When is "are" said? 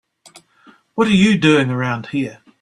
1.07-1.11